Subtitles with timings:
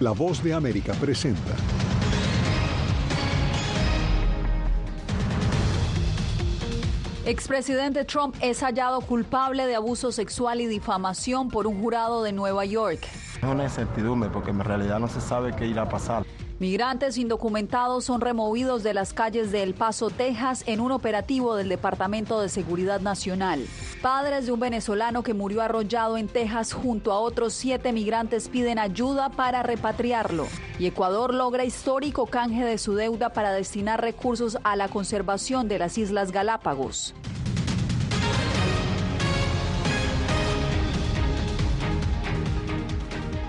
[0.00, 1.54] La voz de América presenta.
[7.24, 12.64] Expresidente Trump es hallado culpable de abuso sexual y difamación por un jurado de Nueva
[12.64, 13.06] York.
[13.36, 16.24] Es una incertidumbre porque en realidad no se sabe qué irá a pasar.
[16.62, 21.68] Migrantes indocumentados son removidos de las calles de El Paso, Texas, en un operativo del
[21.68, 23.66] Departamento de Seguridad Nacional.
[24.00, 28.78] Padres de un venezolano que murió arrollado en Texas junto a otros siete migrantes piden
[28.78, 30.46] ayuda para repatriarlo.
[30.78, 35.80] Y Ecuador logra histórico canje de su deuda para destinar recursos a la conservación de
[35.80, 37.12] las Islas Galápagos.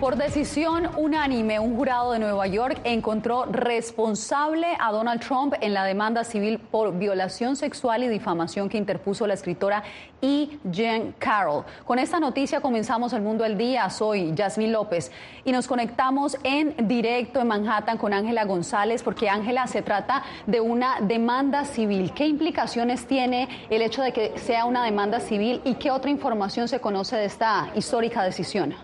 [0.04, 5.86] Por decisión unánime, un jurado de Nueva York encontró responsable a Donald Trump en la
[5.86, 9.82] demanda civil por violación sexual y difamación que interpuso la escritora
[10.22, 10.60] E.
[10.70, 11.64] Jean Carroll.
[11.86, 13.90] Con esta noticia comenzamos el mundo del día.
[13.90, 15.10] Soy Yasmín López
[15.46, 20.60] y nos conectamos en directo en Manhattan con Ángela González porque Ángela se trata de
[20.60, 22.12] una demanda civil.
[22.14, 26.68] ¿Qué implicaciones tiene el hecho de que sea una demanda civil y qué otra información
[26.68, 28.76] se conoce de esta histórica decisión?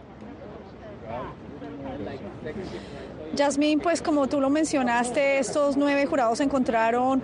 [2.06, 2.82] like flagship
[3.36, 7.22] Yasmín, pues como tú lo mencionaste, estos nueve jurados encontraron,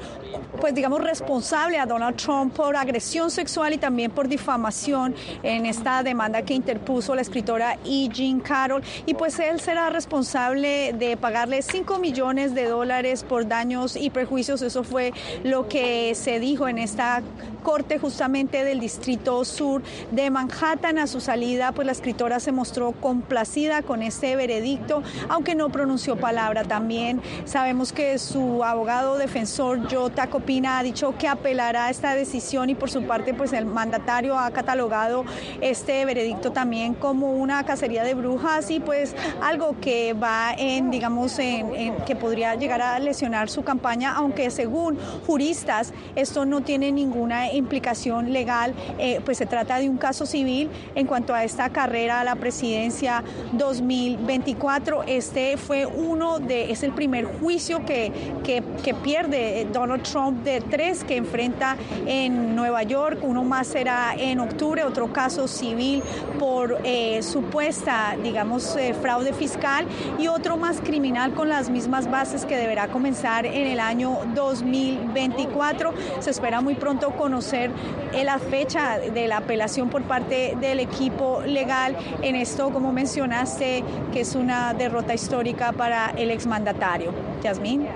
[0.62, 6.04] pues digamos, responsable a Donald Trump por agresión sexual y también por difamación en esta
[6.04, 8.08] demanda que interpuso la escritora E.
[8.10, 8.84] Jean Carroll.
[9.06, 14.62] Y pues él será responsable de pagarle 5 millones de dólares por daños y perjuicios.
[14.62, 15.12] Eso fue
[15.44, 17.24] lo que se dijo en esta
[17.64, 21.00] corte justamente del Distrito Sur de Manhattan.
[21.00, 25.95] A su salida, pues la escritora se mostró complacida con este veredicto, aunque no pronunció
[26.16, 26.64] palabra.
[26.64, 32.70] También sabemos que su abogado defensor, Jota Copina, ha dicho que apelará a esta decisión
[32.70, 35.26] y por su parte, pues el mandatario ha catalogado
[35.62, 41.40] este veredicto también como una cacería de brujas y pues algo que va en, digamos,
[41.40, 47.52] en, que podría llegar a lesionar su campaña, aunque según juristas esto no tiene ninguna
[47.54, 52.20] implicación legal, eh, pues se trata de un caso civil en cuanto a esta carrera
[52.20, 55.04] a la presidencia 2024.
[55.04, 58.12] Este fue uno es el primer juicio que,
[58.44, 63.20] que, pierde Donald Trump de tres que enfrenta en Nueva York.
[63.22, 66.02] Uno más será en octubre, otro caso civil
[66.40, 69.86] por eh, supuesta, digamos, eh, fraude fiscal
[70.18, 75.94] y otro más criminal con las mismas bases que deberá comenzar en el año 2024.
[76.20, 77.72] Se espera muy pronto conocer
[78.14, 83.84] eh, la fecha de la apelación por parte del equipo legal en esto, como mencionaste,
[84.14, 87.14] que es una derrota histórica para el exmandatario.
[87.44, 87.88] Yasmín.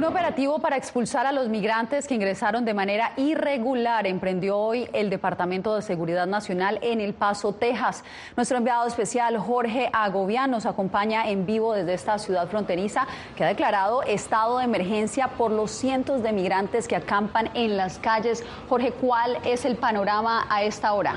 [0.00, 5.10] Un operativo para expulsar a los migrantes que ingresaron de manera irregular emprendió hoy el
[5.10, 8.02] Departamento de Seguridad Nacional en El Paso, Texas.
[8.34, 13.06] Nuestro enviado especial Jorge Agobián nos acompaña en vivo desde esta ciudad fronteriza
[13.36, 17.98] que ha declarado estado de emergencia por los cientos de migrantes que acampan en las
[17.98, 18.42] calles.
[18.70, 21.16] Jorge, ¿cuál es el panorama a esta hora?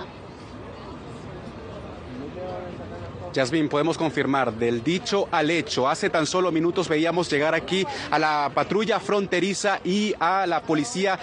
[3.34, 5.90] Yasmin, podemos confirmar del dicho al hecho.
[5.90, 11.20] Hace tan solo minutos veíamos llegar aquí a la patrulla fronteriza y a la policía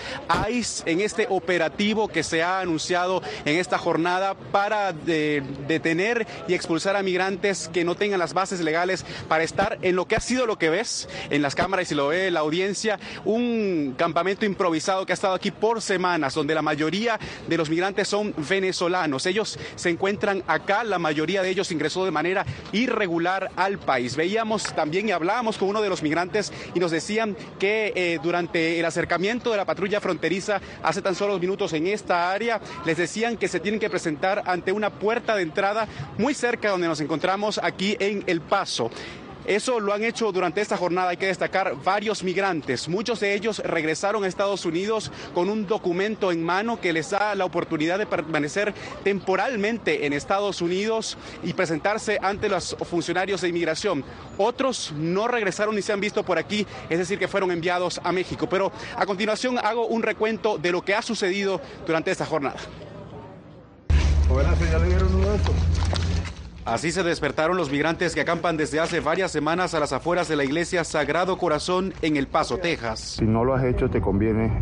[0.50, 6.97] ICE en este operativo que se ha anunciado en esta jornada para detener y expulsar
[6.97, 10.47] a migrantes que no tengan las bases legales para estar en lo que ha sido
[10.47, 15.12] lo que ves en las cámaras y lo ve la audiencia, un campamento improvisado que
[15.12, 19.27] ha estado aquí por semanas, donde la mayoría de los migrantes son venezolanos.
[19.27, 24.16] Ellos se encuentran acá, la mayoría de ellos ingresó de manera irregular al país.
[24.16, 28.78] Veíamos también y hablábamos con uno de los migrantes y nos decían que eh, durante
[28.78, 33.36] el acercamiento de la patrulla fronteriza hace tan solo minutos en esta área, les decían
[33.36, 35.88] que se tienen que presentar ante una puerta de entrada
[36.18, 38.90] muy cerca donde nos encontramos aquí en El Paso.
[39.50, 42.88] Eso lo han hecho durante esta jornada, hay que destacar, varios migrantes.
[42.88, 47.34] Muchos de ellos regresaron a Estados Unidos con un documento en mano que les da
[47.34, 54.04] la oportunidad de permanecer temporalmente en Estados Unidos y presentarse ante los funcionarios de inmigración.
[54.38, 58.12] Otros no regresaron ni se han visto por aquí, es decir, que fueron enviados a
[58.12, 58.48] México.
[58.48, 62.60] Pero a continuación hago un recuento de lo que ha sucedido durante esta jornada.
[66.70, 70.36] Así se despertaron los migrantes que acampan desde hace varias semanas a las afueras de
[70.36, 73.16] la iglesia Sagrado Corazón en El Paso, Texas.
[73.18, 74.52] Si no lo has hecho, te conviene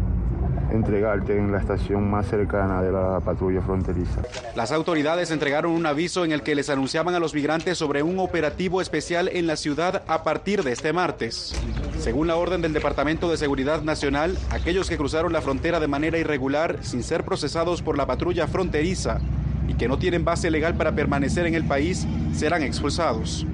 [0.72, 4.22] entregarte en la estación más cercana de la patrulla fronteriza.
[4.56, 8.18] Las autoridades entregaron un aviso en el que les anunciaban a los migrantes sobre un
[8.20, 11.54] operativo especial en la ciudad a partir de este martes.
[11.98, 16.16] Según la orden del Departamento de Seguridad Nacional, aquellos que cruzaron la frontera de manera
[16.16, 19.20] irregular sin ser procesados por la patrulla fronteriza
[19.68, 23.46] y que no tienen base legal para permanecer en el país serán expulsados.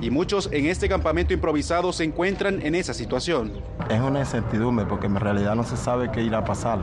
[0.00, 3.52] Y muchos en este campamento improvisado se encuentran en esa situación.
[3.90, 6.80] Es una incertidumbre porque en realidad no se sabe qué irá a pasar.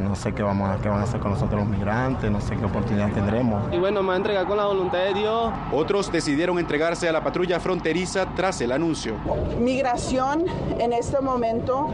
[0.00, 2.56] No sé qué, vamos a, qué van a hacer con nosotros los migrantes, no sé
[2.56, 3.72] qué oportunidad tendremos.
[3.72, 5.52] Y bueno, me va a entregar con la voluntad de Dios.
[5.72, 9.14] Otros decidieron entregarse a la patrulla fronteriza tras el anuncio.
[9.60, 10.44] Migración
[10.78, 11.92] en este momento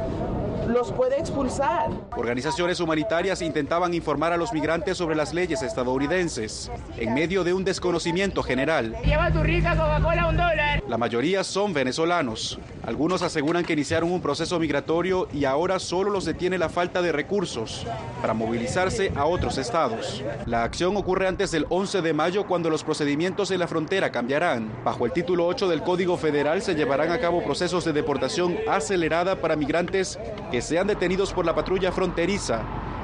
[0.69, 1.91] los puede expulsar.
[2.17, 7.65] Organizaciones humanitarias intentaban informar a los migrantes sobre las leyes estadounidenses en medio de un
[7.65, 8.97] desconocimiento general.
[9.05, 10.83] Lleva tu rica Coca-Cola un dólar.
[10.89, 12.59] La mayoría son venezolanos.
[12.85, 17.13] Algunos aseguran que iniciaron un proceso migratorio y ahora solo los detiene la falta de
[17.13, 17.87] recursos
[18.21, 20.23] para movilizarse a otros estados.
[20.47, 24.71] La acción ocurre antes del 11 de mayo cuando los procedimientos en la frontera cambiarán.
[24.85, 29.37] Bajo el título 8 del Código Federal se llevarán a cabo procesos de deportación acelerada
[29.37, 30.19] para migrantes
[30.53, 32.61] que sean detenidos por la patrulla fronteriza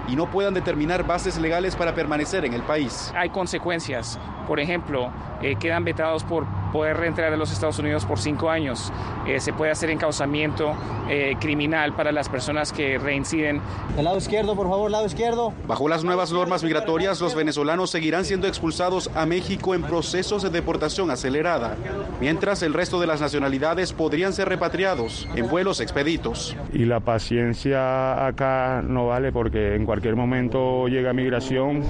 [0.07, 3.11] y no puedan determinar bases legales para permanecer en el país.
[3.17, 4.19] Hay consecuencias.
[4.47, 5.11] Por ejemplo,
[5.41, 8.93] eh, quedan vetados por poder reentrar a los Estados Unidos por cinco años.
[9.27, 10.75] Eh, se puede hacer encauzamiento
[11.09, 13.61] eh, criminal para las personas que reinciden.
[13.97, 15.53] El lado izquierdo, por favor, lado izquierdo.
[15.67, 20.51] Bajo las nuevas normas migratorias, los venezolanos seguirán siendo expulsados a México en procesos de
[20.51, 21.77] deportación acelerada,
[22.21, 26.57] mientras el resto de las nacionalidades podrían ser repatriados en vuelos expeditos.
[26.73, 31.83] Y la paciencia acá no vale porque en cualquier momento llega migración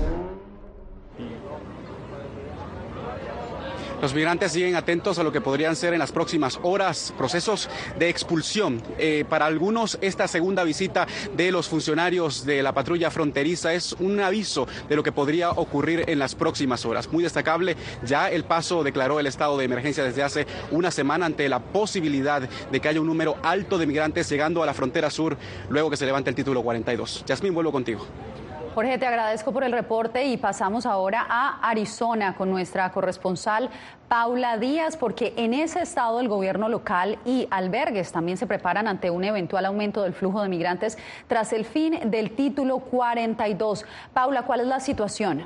[4.01, 7.69] Los migrantes siguen atentos a lo que podrían ser en las próximas horas procesos
[7.99, 8.81] de expulsión.
[8.97, 14.21] Eh, para algunos, esta segunda visita de los funcionarios de la patrulla fronteriza es un
[14.21, 17.11] aviso de lo que podría ocurrir en las próximas horas.
[17.11, 21.49] Muy destacable, ya El Paso declaró el estado de emergencia desde hace una semana ante
[21.49, 25.37] la posibilidad de que haya un número alto de migrantes llegando a la frontera sur
[25.71, 27.25] luego que se levante el título 42.
[27.27, 28.07] Yasmín, vuelvo contigo.
[28.79, 33.71] Jorge, te agradezco por el reporte y pasamos ahora a Arizona con nuestra corresponsal
[34.07, 39.11] Paula Díaz, porque en ese estado el gobierno local y albergues también se preparan ante
[39.11, 40.97] un eventual aumento del flujo de migrantes
[41.27, 43.85] tras el fin del título 42.
[44.15, 45.45] Paula, ¿cuál es la situación?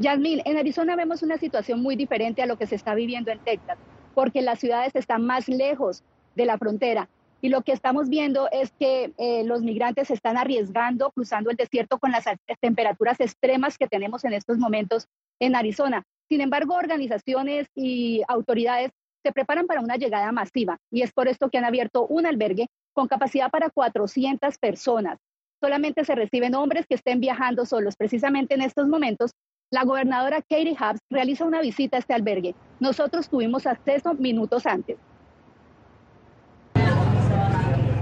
[0.00, 3.38] Yasmín, en Arizona vemos una situación muy diferente a lo que se está viviendo en
[3.38, 3.78] Texas,
[4.16, 6.02] porque las ciudades están más lejos
[6.34, 7.08] de la frontera.
[7.44, 11.56] Y lo que estamos viendo es que eh, los migrantes se están arriesgando cruzando el
[11.56, 12.24] desierto con las
[12.60, 15.08] temperaturas extremas que tenemos en estos momentos
[15.40, 16.04] en Arizona.
[16.28, 18.92] Sin embargo, organizaciones y autoridades
[19.24, 22.68] se preparan para una llegada masiva y es por esto que han abierto un albergue
[22.94, 25.18] con capacidad para 400 personas.
[25.60, 27.96] Solamente se reciben hombres que estén viajando solos.
[27.96, 29.32] Precisamente en estos momentos,
[29.70, 32.54] la gobernadora Katie Hobbs realiza una visita a este albergue.
[32.78, 34.98] Nosotros tuvimos acceso minutos antes.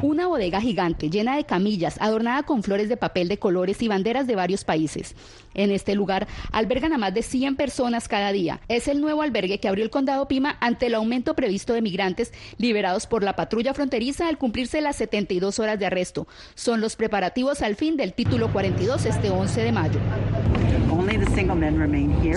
[0.03, 4.27] Una bodega gigante llena de camillas, adornada con flores de papel de colores y banderas
[4.27, 5.15] de varios países.
[5.53, 8.61] En este lugar albergan a más de 100 personas cada día.
[8.69, 12.33] Es el nuevo albergue que abrió el condado Pima ante el aumento previsto de migrantes
[12.57, 16.27] liberados por la patrulla fronteriza al cumplirse las 72 horas de arresto.
[16.55, 20.01] Son los preparativos al fin del título 42 este 11 de mayo.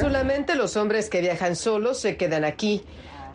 [0.02, 2.82] Solamente los hombres que viajan solos se quedan aquí.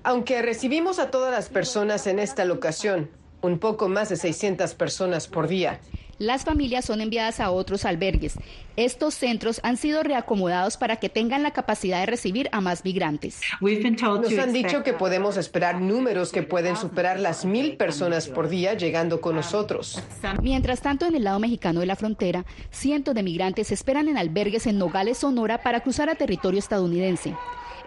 [0.03, 5.27] Aunque recibimos a todas las personas en esta locación, un poco más de 600 personas
[5.27, 5.81] por día.
[6.19, 8.35] Las familias son enviadas a otros albergues.
[8.75, 13.41] Estos centros han sido reacomodados para que tengan la capacidad de recibir a más migrantes.
[13.61, 18.75] Nos han dicho que podemos esperar números que pueden superar las mil personas por día
[18.75, 20.03] llegando con nosotros.
[20.43, 24.67] Mientras tanto, en el lado mexicano de la frontera, cientos de migrantes esperan en albergues
[24.67, 27.35] en Nogales, Sonora, para cruzar a territorio estadounidense.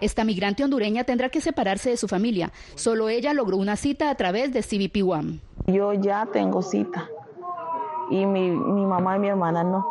[0.02, 2.50] Esta migrante hondureña tendrá que separarse de su familia.
[2.74, 5.38] Solo ella logró una cita a través de CBP One.
[5.68, 7.08] Yo ya tengo cita
[8.10, 9.86] y mi, mamá y mi hermana no.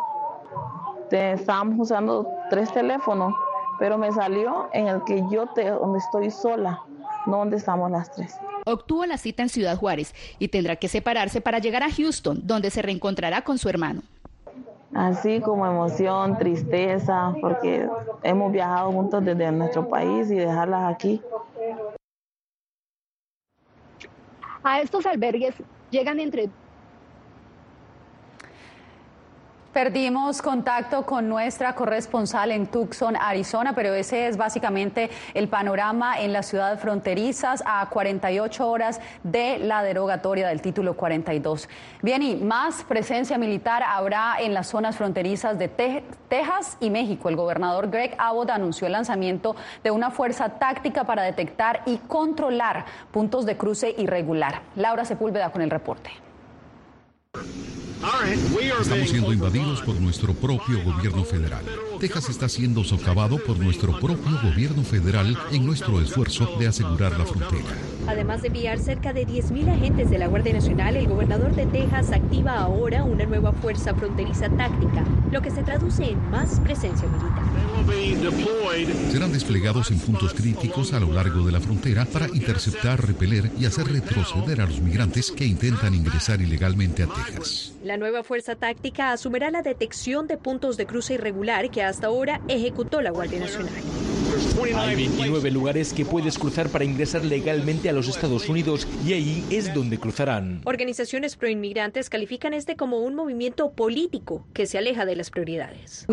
[1.10, 3.32] estábamos usando tres teléfonos,
[3.78, 6.82] pero me salió en el que yo te, donde estoy sola,
[7.24, 8.36] no donde estamos las tres.
[8.66, 12.70] Obtuvo la cita en Ciudad Juárez y tendrá que separarse para llegar a Houston, donde
[12.70, 14.02] se reencontrará con su hermano
[14.94, 17.88] así como emoción, tristeza, porque
[18.22, 21.20] hemos viajado juntos desde nuestro país y dejarlas aquí.
[24.62, 25.54] A estos albergues
[25.90, 26.48] llegan entre
[29.72, 36.34] Perdimos contacto con nuestra corresponsal en Tucson, Arizona, pero ese es básicamente el panorama en
[36.34, 41.70] las ciudades fronterizas a 48 horas de la derogatoria del título 42.
[42.02, 47.30] Bien, y más presencia militar habrá en las zonas fronterizas de Texas y México.
[47.30, 52.84] El gobernador Greg Abbott anunció el lanzamiento de una fuerza táctica para detectar y controlar
[53.10, 54.60] puntos de cruce irregular.
[54.76, 56.10] Laura Sepúlveda con el reporte.
[58.80, 61.64] Estamos siendo invadidos por nuestro propio gobierno federal.
[62.02, 67.24] Texas está siendo socavado por nuestro propio gobierno federal en nuestro esfuerzo de asegurar la
[67.24, 67.76] frontera.
[68.08, 72.10] Además de enviar cerca de 10.000 agentes de la Guardia Nacional, el gobernador de Texas
[72.10, 77.62] activa ahora una nueva fuerza fronteriza táctica, lo que se traduce en más presencia militar.
[79.12, 83.66] Serán desplegados en puntos críticos a lo largo de la frontera para interceptar, repeler y
[83.66, 87.72] hacer retroceder a los migrantes que intentan ingresar ilegalmente a Texas.
[87.84, 92.40] La nueva fuerza táctica asumirá la detección de puntos de cruce irregular que hasta ahora
[92.48, 93.82] ejecutó la Guardia Nacional.
[94.74, 99.44] Hay 29 lugares que puedes cruzar para ingresar legalmente a los Estados Unidos y ahí
[99.50, 100.62] es donde cruzarán.
[100.64, 106.06] Organizaciones proinmigrantes califican este como un movimiento político que se aleja de las prioridades.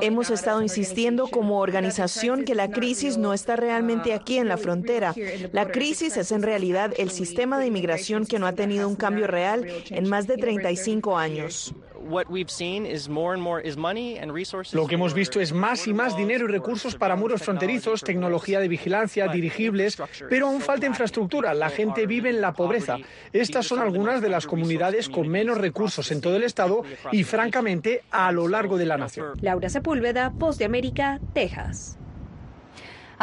[0.00, 5.14] Hemos estado insistiendo como organización que la crisis no está realmente aquí en la frontera.
[5.52, 9.28] La crisis es en realidad el sistema de inmigración que no ha tenido un cambio
[9.28, 11.72] real en más de 35 años.
[14.72, 18.60] Lo que hemos visto es más y más dinero y recursos para muros fronterizos, tecnología
[18.60, 21.54] de vigilancia, dirigibles, pero aún falta infraestructura.
[21.54, 22.98] La gente vive en la pobreza.
[23.32, 26.82] Estas son algunas de las comunidades con menos recursos en todo el estado
[27.12, 29.32] y, francamente, a lo largo de la nación.
[29.40, 31.98] Laura Sepúlveda, Post de América, Texas.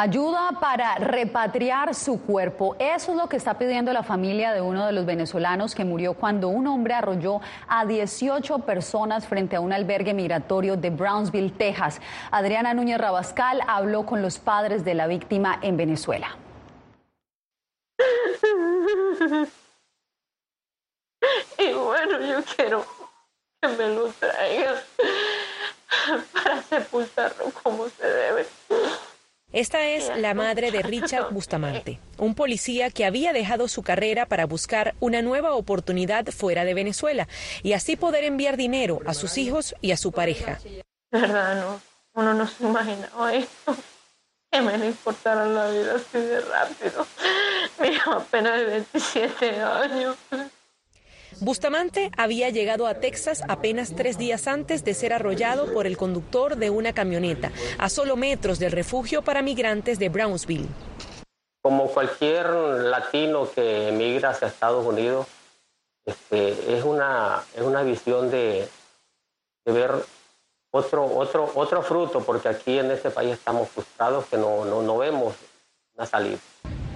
[0.02, 2.74] Ayuda para repatriar su cuerpo.
[2.80, 6.14] Eso es lo que está pidiendo la familia de uno de los venezolanos que murió
[6.14, 12.00] cuando un hombre arrolló a 18 personas frente a un albergue migratorio de Brownsville, Texas.
[12.32, 16.36] Adriana Núñez Rabascal habló con los padres de la víctima en Venezuela.
[21.58, 22.84] Y bueno, yo quiero
[23.60, 24.74] que me lo traigan
[26.32, 28.46] para sepultarlo como se debe.
[29.52, 34.46] Esta es la madre de Richard Bustamante, un policía que había dejado su carrera para
[34.46, 37.28] buscar una nueva oportunidad fuera de Venezuela
[37.62, 40.58] y así poder enviar dinero a sus hijos y a su pareja.
[41.10, 41.80] verdad, no,
[42.14, 43.76] uno no se imaginaba esto,
[44.50, 47.06] que me le importara la vida así de rápido.
[47.78, 50.16] Mira, apenas de 27 años.
[51.42, 56.54] Bustamante había llegado a Texas apenas tres días antes de ser arrollado por el conductor
[56.54, 60.68] de una camioneta, a solo metros del refugio para migrantes de Brownsville.
[61.60, 65.26] Como cualquier latino que emigra hacia Estados Unidos,
[66.04, 68.68] este, es, una, es una visión de,
[69.64, 69.90] ver
[70.70, 74.96] otro, otro, otro fruto, porque aquí en este país estamos frustrados que no, no, no
[74.96, 75.34] vemos
[75.96, 76.38] una salida.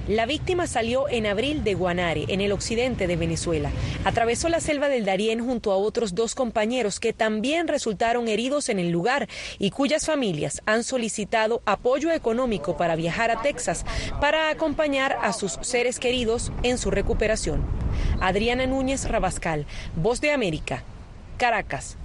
[0.09, 3.73] La víctima salió en abril de Guanare, en el occidente de Venezuela.
[4.05, 8.79] Atravesó la selva del Darién junto a otros dos compañeros que también resultaron heridos en
[8.79, 13.85] el lugar y cuyas familias han solicitado apoyo económico para viajar a Texas
[14.21, 17.65] para acompañar a sus seres queridos en su recuperación.
[18.21, 20.85] Adriana Núñez Rabascal, Voz de América,
[21.37, 21.97] Caracas.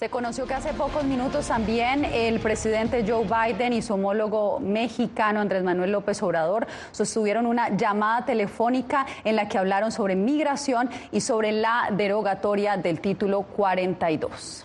[0.00, 5.40] Se conoció que hace pocos minutos también el presidente Joe Biden y su homólogo mexicano
[5.40, 11.20] Andrés Manuel López Obrador sostuvieron una llamada telefónica en la que hablaron sobre migración y
[11.20, 14.64] sobre la derogatoria del título 42.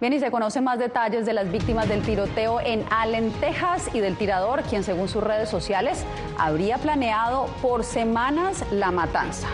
[0.00, 3.98] Bien, y se conocen más detalles de las víctimas del tiroteo en Allen, Texas, y
[3.98, 6.04] del tirador, quien según sus redes sociales
[6.38, 9.48] habría planeado por semanas la matanza.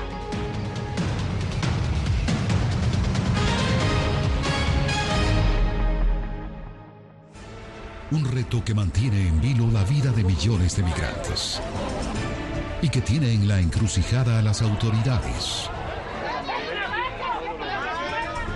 [8.13, 11.63] Un reto que mantiene en vilo la vida de millones de migrantes
[12.83, 15.71] y que tiene en la encrucijada a las autoridades.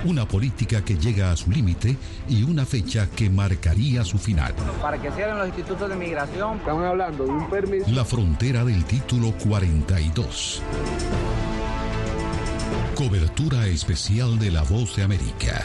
[0.04, 1.96] Una política que llega a su límite
[2.28, 4.54] y una fecha que marcaría su final.
[4.82, 6.58] Para que cierren los institutos de migración.
[6.58, 7.86] Estamos hablando de un permiso.
[7.88, 10.62] La frontera del título 42.
[12.94, 15.64] Cobertura especial de La Voz de América.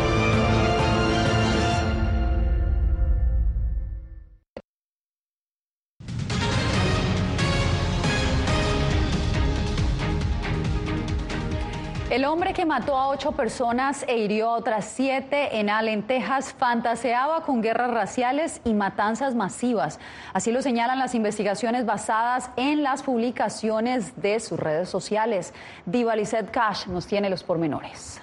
[12.11, 16.53] El hombre que mató a ocho personas e hirió a otras siete en Allen, Texas,
[16.57, 19.97] fantaseaba con guerras raciales y matanzas masivas.
[20.33, 25.53] Así lo señalan las investigaciones basadas en las publicaciones de sus redes sociales.
[25.85, 28.19] Diva Lizette Cash nos tiene los pormenores.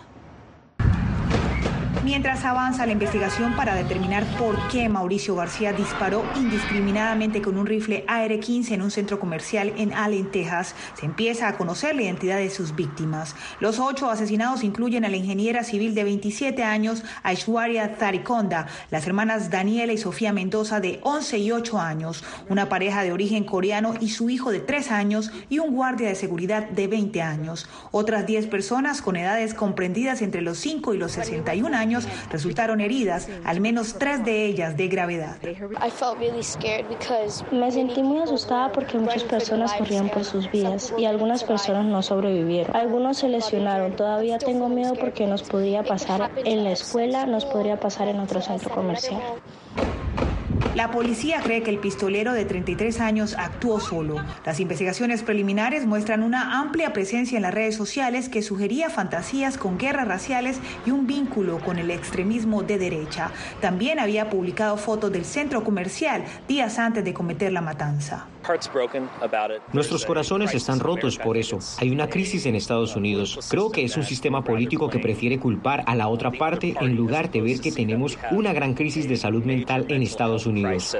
[2.04, 8.04] Mientras avanza la investigación para determinar por qué Mauricio García disparó indiscriminadamente con un rifle
[8.06, 12.50] AR-15 en un centro comercial en Allen, Texas, se empieza a conocer la identidad de
[12.50, 13.34] sus víctimas.
[13.58, 19.50] Los ocho asesinados incluyen a la ingeniera civil de 27 años, Aishwarya Tarikonda, las hermanas
[19.50, 24.10] Daniela y Sofía Mendoza de 11 y 8 años, una pareja de origen coreano y
[24.10, 27.68] su hijo de 3 años y un guardia de seguridad de 20 años.
[27.90, 31.87] Otras 10 personas con edades comprendidas entre los 5 y los 61 años
[32.30, 35.36] resultaron heridas, al menos tres de ellas de gravedad.
[37.52, 42.02] Me sentí muy asustada porque muchas personas corrían por sus vidas y algunas personas no
[42.02, 42.74] sobrevivieron.
[42.74, 43.96] Algunos se lesionaron.
[43.96, 48.40] Todavía tengo miedo porque nos podría pasar en la escuela, nos podría pasar en otro
[48.40, 49.20] centro comercial.
[50.78, 54.24] La policía cree que el pistolero de 33 años actuó solo.
[54.46, 59.76] Las investigaciones preliminares muestran una amplia presencia en las redes sociales que sugería fantasías con
[59.76, 63.32] guerras raciales y un vínculo con el extremismo de derecha.
[63.60, 68.28] También había publicado fotos del centro comercial días antes de cometer la matanza.
[69.72, 71.58] Nuestros corazones están rotos por eso.
[71.78, 73.38] Hay una crisis en Estados Unidos.
[73.50, 77.30] Creo que es un sistema político que prefiere culpar a la otra parte en lugar
[77.30, 80.96] de ver que tenemos una gran crisis de salud mental en Estados Unidos.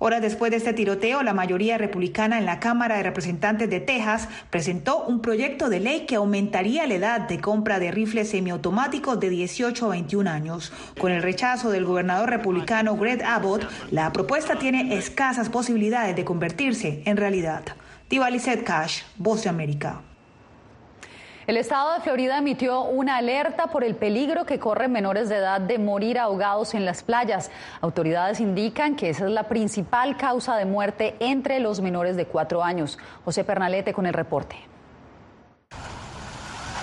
[0.00, 4.28] Horas después de este tiroteo, la mayoría republicana en la Cámara de Representantes de Texas
[4.48, 9.28] presentó un proyecto de ley que aumentaría la edad de compra de rifles semiautomáticos de
[9.28, 10.72] 18 a 21 años.
[11.00, 17.02] Con el rechazo del gobernador republicano Greg Abbott, la propuesta tiene escasas posibilidades de convertirse
[17.04, 17.64] en realidad.
[18.08, 20.02] Diva Lizette Cash, Voz de América.
[21.48, 25.62] El estado de Florida emitió una alerta por el peligro que corren menores de edad
[25.62, 27.50] de morir ahogados en las playas.
[27.80, 32.62] Autoridades indican que esa es la principal causa de muerte entre los menores de cuatro
[32.62, 32.98] años.
[33.24, 34.56] José Pernalete con el reporte.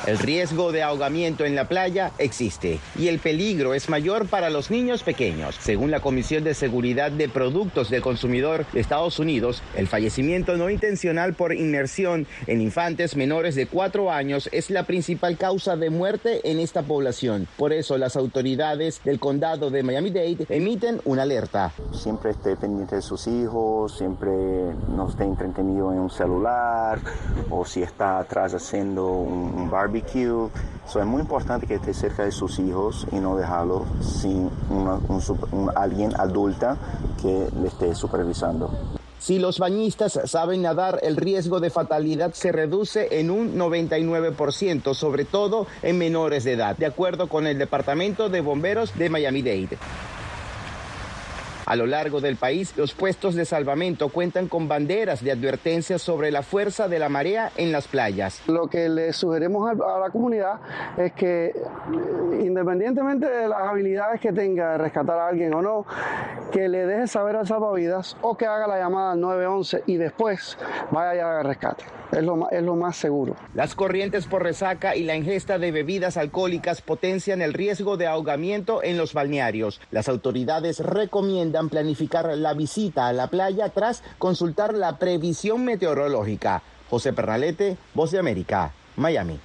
[0.06, 4.70] El riesgo de ahogamiento en la playa existe y el peligro es mayor para los
[4.70, 5.56] niños pequeños.
[5.60, 10.70] Según la Comisión de Seguridad de Productos del Consumidor de Estados Unidos, el fallecimiento no
[10.70, 16.40] intencional por inmersión en infantes menores de 4 años es la principal causa de muerte
[16.44, 17.48] en esta población.
[17.58, 21.72] Por eso las autoridades del condado de Miami-Dade emiten una alerta.
[21.92, 27.00] Siempre esté pendiente de sus hijos, siempre no esté entretenido en un celular
[27.50, 29.95] o si está atrás haciendo un barbecue.
[30.88, 34.50] So, es muy importante que esté cerca de sus hijos y no dejarlo sin
[35.76, 36.78] alguien adulta
[37.22, 38.72] que le esté supervisando.
[39.20, 45.26] Si los bañistas saben nadar, el riesgo de fatalidad se reduce en un 99%, sobre
[45.26, 49.80] todo en menores de edad, de acuerdo con el Departamento de Bomberos de Miami-Dade.
[51.66, 56.30] A lo largo del país, los puestos de salvamento cuentan con banderas de advertencia sobre
[56.30, 58.44] la fuerza de la marea en las playas.
[58.48, 60.60] Lo que le sugerimos a la comunidad
[60.98, 61.54] es que,
[62.40, 65.86] independientemente de las habilidades que tenga de rescatar a alguien o no,
[66.52, 70.58] que le deje saber al salvavidas o que haga la llamada al 911 y después
[70.92, 71.84] vaya a rescate.
[72.16, 73.36] Es lo, es lo más seguro.
[73.54, 78.84] Las corrientes por resaca y la ingesta de bebidas alcohólicas potencian el riesgo de ahogamiento
[78.84, 79.82] en los balnearios.
[79.92, 86.62] Las autoridades recomiendan planificar la visita a la playa tras consultar la previsión meteorológica.
[86.90, 89.40] José Pernalete, Voz de América, Miami.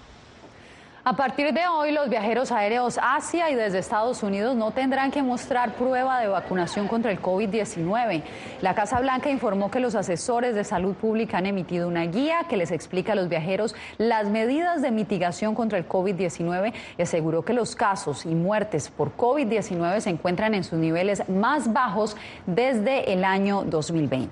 [1.11, 5.25] A partir de hoy, los viajeros aéreos hacia y desde Estados Unidos no tendrán que
[5.25, 8.23] mostrar prueba de vacunación contra el COVID-19.
[8.61, 12.57] La Casa Blanca informó que los asesores de salud pública han emitido una guía que
[12.57, 17.55] les explica a los viajeros las medidas de mitigación contra el COVID-19 y aseguró que
[17.55, 23.25] los casos y muertes por COVID-19 se encuentran en sus niveles más bajos desde el
[23.25, 24.31] año 2020.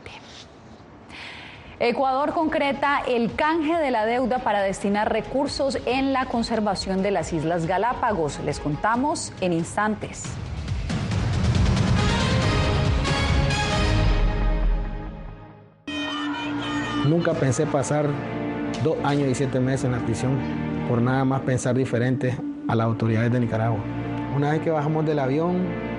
[1.80, 7.32] Ecuador concreta el canje de la deuda para destinar recursos en la conservación de las
[7.32, 8.40] Islas Galápagos.
[8.44, 10.24] Les contamos en instantes.
[17.06, 18.06] Nunca pensé pasar
[18.82, 20.36] dos años y siete meses en la prisión
[20.88, 22.36] por nada más pensar diferente
[22.66, 23.78] a las autoridades de Nicaragua.
[24.34, 25.68] Una vez que bajamos del avión,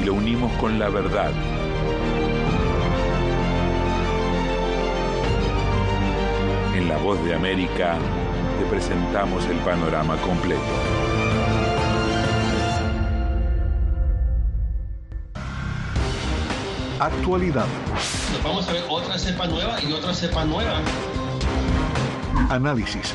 [0.00, 1.32] y lo unimos con la verdad.
[6.74, 7.96] En La Voz de América
[8.58, 10.60] te presentamos el panorama completo.
[16.98, 17.66] Actualidad.
[18.32, 20.80] Nos vamos a ver otra cepa nueva y otra cepa nueva.
[22.50, 23.14] Análisis.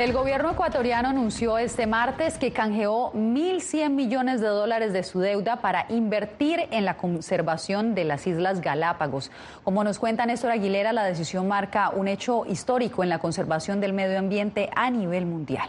[0.00, 5.56] El gobierno ecuatoriano anunció este martes que canjeó 1.100 millones de dólares de su deuda
[5.56, 9.30] para invertir en la conservación de las Islas Galápagos.
[9.62, 13.92] Como nos cuenta Néstor Aguilera, la decisión marca un hecho histórico en la conservación del
[13.92, 15.68] medio ambiente a nivel mundial.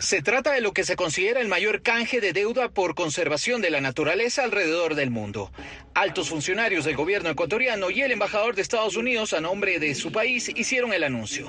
[0.00, 3.68] Se trata de lo que se considera el mayor canje de deuda por conservación de
[3.68, 5.50] la naturaleza alrededor del mundo.
[5.92, 10.10] Altos funcionarios del gobierno ecuatoriano y el embajador de Estados Unidos a nombre de su
[10.10, 11.48] país hicieron el anuncio.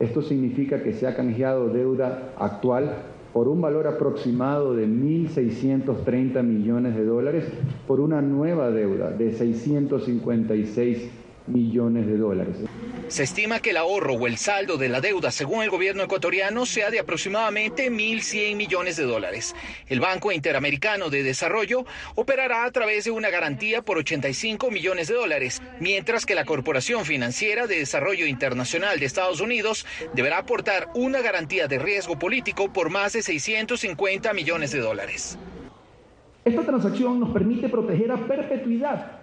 [0.00, 6.96] Esto significa que se ha canjeado deuda actual por un valor aproximado de 1.630 millones
[6.96, 7.44] de dólares
[7.86, 11.10] por una nueva deuda de 656
[11.46, 12.56] millones de dólares.
[13.08, 16.66] Se estima que el ahorro o el saldo de la deuda, según el gobierno ecuatoriano,
[16.66, 19.54] sea de aproximadamente 1.100 millones de dólares.
[19.88, 21.84] El Banco Interamericano de Desarrollo
[22.16, 27.04] operará a través de una garantía por 85 millones de dólares, mientras que la Corporación
[27.04, 32.90] Financiera de Desarrollo Internacional de Estados Unidos deberá aportar una garantía de riesgo político por
[32.90, 35.38] más de 650 millones de dólares.
[36.44, 39.20] Esta transacción nos permite proteger a perpetuidad,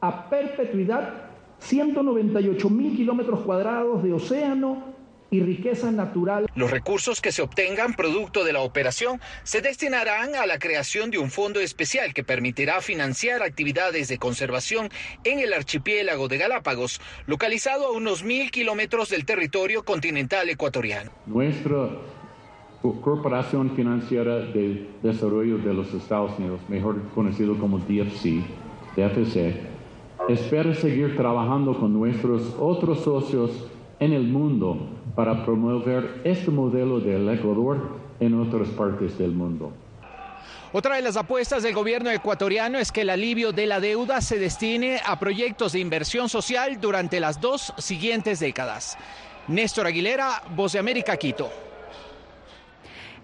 [0.00, 1.25] a perpetuidad
[1.60, 4.96] 198 mil kilómetros cuadrados de océano
[5.30, 6.46] y riqueza natural.
[6.54, 11.18] Los recursos que se obtengan producto de la operación se destinarán a la creación de
[11.18, 14.88] un fondo especial que permitirá financiar actividades de conservación
[15.24, 21.10] en el archipiélago de Galápagos, localizado a unos mil kilómetros del territorio continental ecuatoriano.
[21.26, 21.88] Nuestra
[23.02, 28.44] Corporación Financiera de Desarrollo de los Estados Unidos, mejor conocido como DFC,
[28.94, 29.75] DFC,
[30.28, 33.50] espera seguir trabajando con nuestros otros socios
[34.00, 34.78] en el mundo
[35.14, 39.72] para promover este modelo del Ecuador en otras partes del mundo.
[40.72, 44.38] Otra de las apuestas del gobierno ecuatoriano es que el alivio de la deuda se
[44.38, 48.98] destine a proyectos de inversión social durante las dos siguientes décadas.
[49.48, 51.65] Néstor Aguilera, Voz de América, Quito.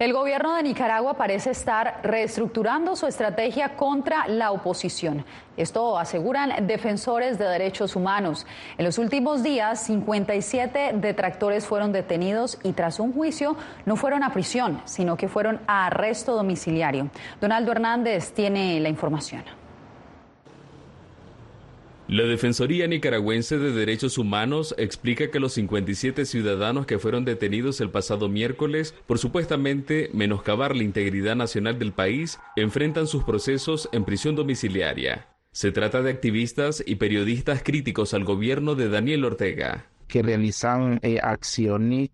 [0.03, 5.25] El gobierno de Nicaragua parece estar reestructurando su estrategia contra la oposición.
[5.57, 8.45] Esto aseguran defensores de derechos humanos.
[8.79, 13.55] En los últimos días, 57 detractores fueron detenidos y tras un juicio
[13.87, 17.09] no fueron a prisión, sino que fueron a arresto domiciliario.
[17.41, 19.62] Donaldo Hernández tiene la información.
[22.13, 27.89] La Defensoría Nicaragüense de Derechos Humanos explica que los 57 ciudadanos que fueron detenidos el
[27.89, 34.37] pasado miércoles por supuestamente menoscabar la integridad nacional del país enfrentan sus procesos en prisión
[34.37, 35.29] domiciliaria.
[35.53, 39.87] Se trata de activistas y periodistas críticos al gobierno de Daniel Ortega.
[40.07, 42.11] Que realizan eh, acciones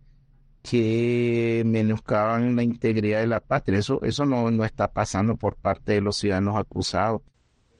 [0.62, 3.80] que menoscaban la integridad de la patria.
[3.80, 7.22] Eso, eso no, no está pasando por parte de los ciudadanos acusados.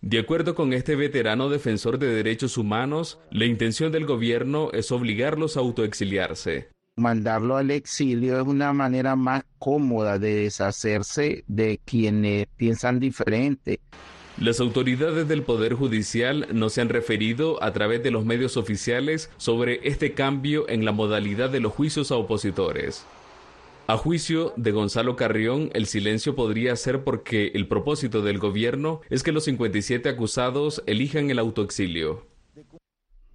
[0.01, 5.57] De acuerdo con este veterano defensor de derechos humanos, la intención del gobierno es obligarlos
[5.57, 6.69] a autoexiliarse.
[6.97, 13.81] Mandarlo al exilio es una manera más cómoda de deshacerse de quienes piensan diferente.
[14.41, 19.31] Las autoridades del Poder Judicial no se han referido a través de los medios oficiales
[19.37, 23.05] sobre este cambio en la modalidad de los juicios a opositores.
[23.90, 29.22] A juicio de Gonzalo Carrión, el silencio podría ser porque el propósito del gobierno es
[29.22, 32.27] que los 57 acusados elijan el autoexilio.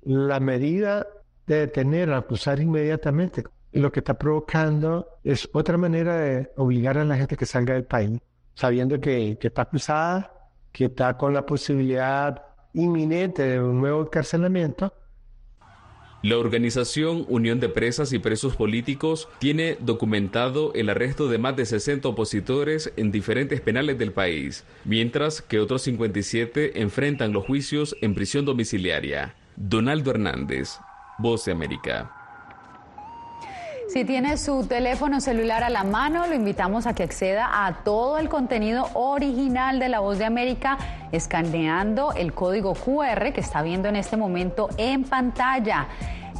[0.03, 1.07] La medida
[1.47, 7.17] de detener acusar inmediatamente lo que está provocando es otra manera de obligar a la
[7.17, 8.19] gente que salga del país,
[8.53, 14.93] sabiendo que, que está acusada, que está con la posibilidad inminente de un nuevo encarcelamiento
[16.23, 21.65] la organización Unión de Presas y Presos Políticos tiene documentado el arresto de más de
[21.65, 28.15] 60 opositores en diferentes penales del país, mientras que otros 57 enfrentan los juicios en
[28.15, 29.35] prisión domiciliaria.
[29.57, 30.77] Donaldo Hernández,
[31.19, 32.22] Voz de América.
[33.93, 38.17] Si tiene su teléfono celular a la mano, lo invitamos a que acceda a todo
[38.17, 40.79] el contenido original de La Voz de América
[41.11, 45.89] escaneando el código QR que está viendo en este momento en pantalla.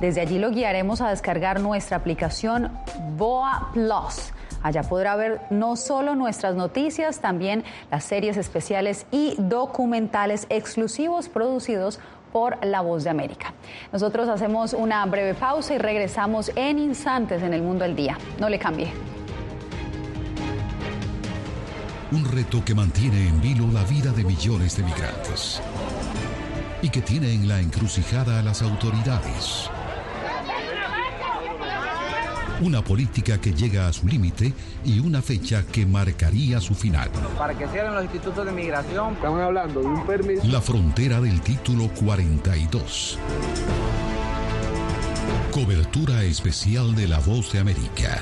[0.02, 2.72] Desde allí lo guiaremos a descargar nuestra aplicación
[3.18, 4.34] Boa Plus.
[4.64, 12.00] Allá podrá ver no solo nuestras noticias, también las series especiales y documentales exclusivos producidos
[12.34, 13.54] por La Voz de América.
[13.94, 18.18] Nosotros hacemos una breve pausa y regresamos en instantes en el mundo del día.
[18.40, 18.92] No le cambie.
[22.12, 25.62] Un reto que mantiene en vilo la vida de millones de migrantes
[26.82, 29.70] y que tiene en la encrucijada a las autoridades
[32.64, 34.54] una política que llega a su límite
[34.86, 37.10] y una fecha que marcaría su final.
[37.38, 39.14] Para que cierren los institutos de migración.
[39.14, 40.48] Estamos hablando de un permiso.
[40.48, 43.20] La frontera del título 42.
[45.52, 48.22] Cobertura especial de La Voz de América.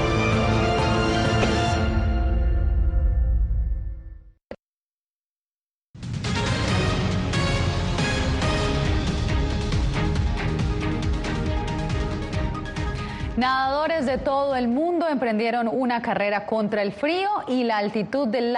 [13.81, 18.55] Nadadores de todo el mundo emprendieron una carrera contra el frío y la altitud del,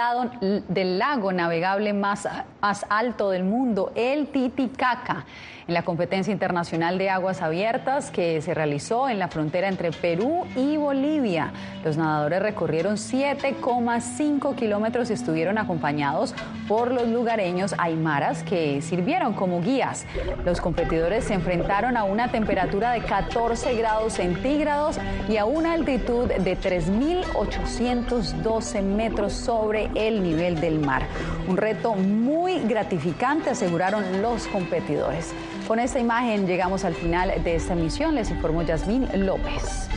[0.68, 2.28] del lago navegable más,
[2.60, 5.24] más alto del mundo, el Titicaca
[5.66, 10.44] en la competencia internacional de aguas abiertas que se realizó en la frontera entre Perú
[10.56, 11.52] y Bolivia.
[11.84, 16.34] Los nadadores recorrieron 7,5 kilómetros y estuvieron acompañados
[16.68, 20.06] por los lugareños aymaras que sirvieron como guías.
[20.44, 26.28] Los competidores se enfrentaron a una temperatura de 14 grados centígrados y a una altitud
[26.28, 31.06] de 3.812 metros sobre el nivel del mar.
[31.48, 35.32] Un reto muy gratificante, aseguraron los competidores.
[35.66, 38.14] Con esta imagen llegamos al final de esta emisión.
[38.14, 39.88] Les informó Yasmín López.